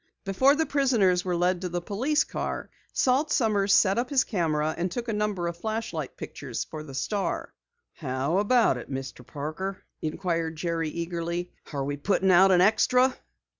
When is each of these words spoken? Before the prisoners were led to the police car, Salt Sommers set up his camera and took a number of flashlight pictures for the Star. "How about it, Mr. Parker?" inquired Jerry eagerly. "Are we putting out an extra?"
Before 0.23 0.55
the 0.55 0.65
prisoners 0.65 1.23
were 1.23 1.35
led 1.35 1.61
to 1.61 1.69
the 1.69 1.79
police 1.79 2.23
car, 2.23 2.71
Salt 2.91 3.31
Sommers 3.31 3.71
set 3.71 3.99
up 3.99 4.09
his 4.09 4.23
camera 4.23 4.73
and 4.75 4.89
took 4.91 5.07
a 5.07 5.13
number 5.13 5.47
of 5.47 5.57
flashlight 5.57 6.17
pictures 6.17 6.63
for 6.63 6.81
the 6.81 6.95
Star. 6.95 7.53
"How 7.93 8.39
about 8.39 8.77
it, 8.77 8.89
Mr. 8.91 9.23
Parker?" 9.23 9.83
inquired 10.01 10.55
Jerry 10.55 10.89
eagerly. 10.89 11.51
"Are 11.71 11.85
we 11.85 11.97
putting 11.97 12.31
out 12.31 12.49
an 12.49 12.61
extra?" 12.61 13.15